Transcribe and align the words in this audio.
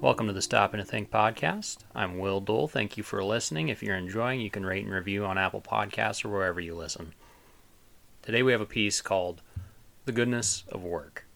Welcome 0.00 0.28
to 0.28 0.32
the 0.32 0.40
Stop 0.40 0.74
and 0.74 0.86
Think 0.86 1.10
podcast. 1.10 1.78
I'm 1.92 2.20
Will 2.20 2.40
Dole. 2.40 2.68
Thank 2.68 2.96
you 2.96 3.02
for 3.02 3.24
listening. 3.24 3.68
If 3.68 3.82
you're 3.82 3.96
enjoying, 3.96 4.40
you 4.40 4.48
can 4.48 4.64
rate 4.64 4.84
and 4.84 4.94
review 4.94 5.24
on 5.24 5.38
Apple 5.38 5.60
Podcasts 5.60 6.24
or 6.24 6.28
wherever 6.28 6.60
you 6.60 6.76
listen. 6.76 7.14
Today 8.22 8.44
we 8.44 8.52
have 8.52 8.60
a 8.60 8.64
piece 8.64 9.00
called 9.00 9.42
The 10.04 10.12
Goodness 10.12 10.62
of 10.68 10.84
Work. 10.84 11.26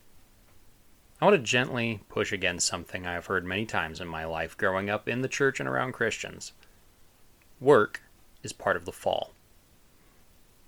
I 1.21 1.25
want 1.25 1.35
to 1.35 1.43
gently 1.43 2.03
push 2.09 2.33
against 2.33 2.69
something 2.69 3.05
I 3.05 3.15
have 3.15 3.27
heard 3.27 3.45
many 3.45 3.67
times 3.67 4.01
in 4.01 4.07
my 4.07 4.25
life 4.25 4.57
growing 4.57 4.89
up 4.89 5.09
in 5.09 5.23
the 5.23 5.29
church 5.29 5.59
and 5.59 5.69
around 5.69 5.91
Christians. 5.91 6.53
Work 7.61 8.03
is 8.45 8.53
part 8.53 8.77
of 8.77 8.85
the 8.85 8.93
fall. 8.93 9.33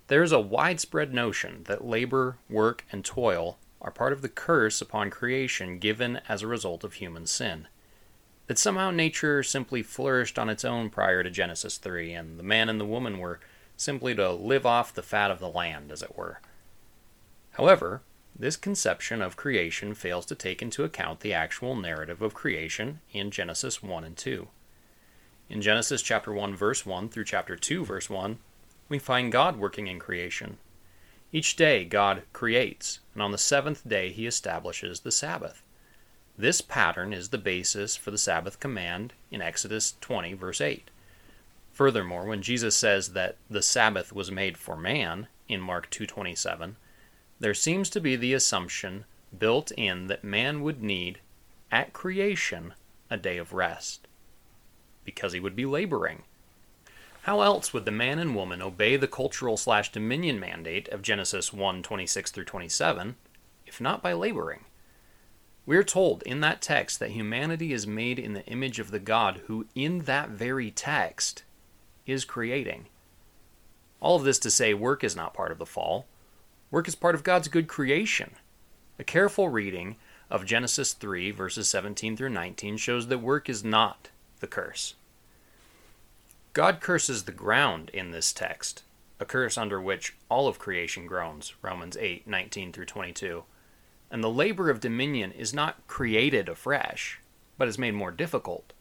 There 0.08 0.24
is 0.24 0.32
a 0.32 0.40
widespread 0.40 1.14
notion 1.14 1.62
that 1.66 1.86
labor, 1.86 2.38
work, 2.50 2.84
and 2.90 3.04
toil 3.04 3.56
are 3.80 3.92
part 3.92 4.12
of 4.12 4.20
the 4.20 4.28
curse 4.28 4.80
upon 4.80 5.10
creation 5.10 5.78
given 5.78 6.20
as 6.28 6.42
a 6.42 6.48
result 6.48 6.82
of 6.82 6.94
human 6.94 7.26
sin 7.26 7.68
that 8.46 8.58
somehow 8.58 8.90
nature 8.90 9.42
simply 9.42 9.82
flourished 9.82 10.38
on 10.38 10.48
its 10.48 10.64
own 10.64 10.90
prior 10.90 11.22
to 11.22 11.30
Genesis 11.30 11.78
3, 11.78 12.12
and 12.12 12.38
the 12.38 12.42
man 12.42 12.68
and 12.68 12.80
the 12.80 12.84
woman 12.84 13.18
were 13.18 13.40
simply 13.76 14.14
to 14.14 14.30
live 14.32 14.66
off 14.66 14.94
the 14.94 15.02
fat 15.02 15.30
of 15.30 15.40
the 15.40 15.48
land, 15.48 15.90
as 15.90 16.02
it 16.02 16.16
were. 16.16 16.40
However, 17.52 18.02
this 18.36 18.56
conception 18.56 19.22
of 19.22 19.36
creation 19.36 19.94
fails 19.94 20.26
to 20.26 20.34
take 20.34 20.60
into 20.60 20.84
account 20.84 21.20
the 21.20 21.32
actual 21.32 21.76
narrative 21.76 22.20
of 22.20 22.34
creation 22.34 23.00
in 23.12 23.30
Genesis 23.30 23.82
1 23.82 24.04
and 24.04 24.16
2. 24.16 24.48
In 25.48 25.62
Genesis 25.62 26.02
chapter 26.02 26.32
1 26.32 26.56
verse 26.56 26.84
1 26.84 27.10
through 27.10 27.24
chapter 27.24 27.54
2 27.54 27.84
verse 27.84 28.10
1, 28.10 28.38
we 28.88 28.98
find 28.98 29.30
God 29.30 29.56
working 29.56 29.86
in 29.86 29.98
creation. 29.98 30.58
Each 31.32 31.56
day 31.56 31.84
God 31.84 32.22
creates, 32.32 33.00
and 33.12 33.22
on 33.22 33.32
the 33.32 33.38
seventh 33.38 33.86
day 33.88 34.10
he 34.10 34.26
establishes 34.26 35.00
the 35.00 35.12
Sabbath. 35.12 35.62
This 36.36 36.60
pattern 36.60 37.12
is 37.12 37.28
the 37.28 37.38
basis 37.38 37.94
for 37.94 38.10
the 38.10 38.18
Sabbath 38.18 38.58
command 38.58 39.12
in 39.30 39.40
Exodus 39.40 39.94
20, 40.00 40.32
verse 40.34 40.60
8. 40.60 40.90
Furthermore, 41.72 42.24
when 42.24 42.42
Jesus 42.42 42.76
says 42.76 43.12
that 43.12 43.36
the 43.48 43.62
Sabbath 43.62 44.12
was 44.12 44.32
made 44.32 44.58
for 44.58 44.76
man 44.76 45.28
in 45.48 45.60
Mark 45.60 45.90
2:27, 45.90 46.76
there 47.38 47.54
seems 47.54 47.88
to 47.90 48.00
be 48.00 48.16
the 48.16 48.32
assumption 48.32 49.04
built 49.36 49.70
in 49.72 50.08
that 50.08 50.24
man 50.24 50.62
would 50.62 50.82
need 50.82 51.20
at 51.70 51.92
creation 51.92 52.74
a 53.10 53.16
day 53.16 53.38
of 53.38 53.52
rest 53.52 54.08
because 55.04 55.34
he 55.34 55.40
would 55.40 55.54
be 55.54 55.66
laboring. 55.66 56.24
How 57.22 57.42
else 57.42 57.72
would 57.72 57.84
the 57.84 57.90
man 57.90 58.18
and 58.18 58.34
woman 58.34 58.60
obey 58.60 58.96
the 58.96 59.08
cultural 59.08 59.56
slash 59.56 59.92
dominion 59.92 60.40
mandate 60.40 60.88
of 60.88 61.02
Genesis 61.02 61.52
1 61.52 61.82
26 61.82 62.32
through 62.32 62.44
27 62.44 63.14
if 63.66 63.80
not 63.80 64.02
by 64.02 64.12
laboring? 64.12 64.64
We're 65.66 65.84
told 65.84 66.22
in 66.24 66.40
that 66.40 66.60
text 66.60 66.98
that 67.00 67.12
humanity 67.12 67.72
is 67.72 67.86
made 67.86 68.18
in 68.18 68.34
the 68.34 68.44
image 68.46 68.78
of 68.78 68.90
the 68.90 68.98
God 68.98 69.40
who, 69.46 69.66
in 69.74 70.00
that 70.00 70.28
very 70.28 70.70
text, 70.70 71.42
is 72.06 72.26
creating. 72.26 72.86
All 74.00 74.16
of 74.16 74.24
this 74.24 74.38
to 74.40 74.50
say, 74.50 74.74
work 74.74 75.02
is 75.02 75.16
not 75.16 75.32
part 75.32 75.52
of 75.52 75.58
the 75.58 75.64
fall. 75.64 76.06
Work 76.70 76.86
is 76.86 76.94
part 76.94 77.14
of 77.14 77.24
God's 77.24 77.48
good 77.48 77.66
creation. 77.66 78.32
A 78.98 79.04
careful 79.04 79.48
reading 79.48 79.96
of 80.28 80.44
Genesis 80.44 80.92
3, 80.92 81.30
verses 81.30 81.66
17 81.68 82.14
through 82.14 82.30
19, 82.30 82.76
shows 82.76 83.06
that 83.06 83.18
work 83.18 83.48
is 83.48 83.64
not 83.64 84.10
the 84.40 84.46
curse. 84.46 84.94
God 86.52 86.80
curses 86.80 87.24
the 87.24 87.32
ground 87.32 87.90
in 87.94 88.10
this 88.10 88.34
text, 88.34 88.82
a 89.18 89.24
curse 89.24 89.56
under 89.56 89.80
which 89.80 90.14
all 90.28 90.46
of 90.46 90.58
creation 90.58 91.06
groans, 91.06 91.54
Romans 91.62 91.96
8, 91.96 92.26
19 92.26 92.72
through 92.72 92.84
22 92.84 93.44
and 94.10 94.22
the 94.22 94.30
labor 94.30 94.70
of 94.70 94.80
dominion 94.80 95.32
is 95.32 95.52
not 95.52 95.86
created 95.86 96.48
afresh, 96.48 97.20
but 97.58 97.68
is 97.68 97.78
made 97.78 97.94
more 97.94 98.10
difficult. 98.10 98.72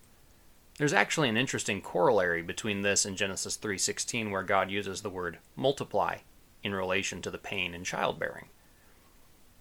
There's 0.78 0.94
actually 0.94 1.30
an 1.30 1.38
interesting 1.38 1.82
corollary 1.82 2.42
between 2.42 2.82
this 2.82 3.06
and 3.06 3.16
Genesis 3.16 3.58
3:16 3.58 4.32
where 4.32 4.44
God 4.44 4.72
uses 4.72 5.02
the 5.02 5.10
word 5.10 5.40
multiply 5.56 6.20
in 6.64 6.74
relation 6.74 7.22
to 7.22 7.30
the 7.30 7.38
pain 7.38 7.74
in 7.76 7.84
childbearing. 7.84 8.50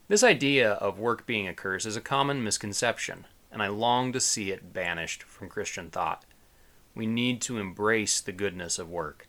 This 0.09 0.23
idea 0.23 0.73
of 0.73 0.99
work 0.99 1.27
being 1.27 1.47
a 1.47 1.55
curse 1.55 1.87
is 1.87 1.97
a 1.97 2.01
common 2.01 2.43
misconception, 2.43 3.27
and 3.51 3.63
I 3.63 3.69
long 3.69 4.13
to 4.13 4.21
see 4.21 4.51
it 4.51 4.73
banished 4.73 5.23
from 5.23 5.49
Christian 5.49 5.91
thought. 5.91 6.25
We 6.95 7.07
need 7.07 7.41
to 7.43 7.59
embrace 7.59 8.21
the 8.21 8.33
goodness 8.33 8.79
of 8.79 8.91
work. 8.91 9.29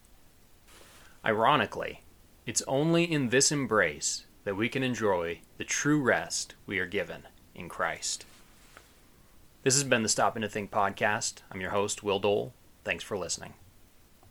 Ironically, 1.25 2.03
it's 2.45 2.61
only 2.63 3.09
in 3.09 3.29
this 3.29 3.51
embrace 3.51 4.25
that 4.43 4.55
we 4.55 4.69
can 4.69 4.83
enjoy 4.83 5.39
the 5.57 5.63
true 5.63 6.01
rest 6.01 6.55
we 6.65 6.79
are 6.79 6.85
given 6.85 7.23
in 7.55 7.69
Christ. 7.69 8.25
This 9.63 9.75
has 9.75 9.83
been 9.83 10.03
the 10.03 10.09
Stopping 10.09 10.41
to 10.41 10.49
Think 10.49 10.71
podcast. 10.71 11.35
I'm 11.51 11.61
your 11.61 11.71
host, 11.71 12.03
Will 12.03 12.19
Dole. 12.19 12.53
Thanks 12.83 13.03
for 13.03 13.17
listening. 13.17 13.53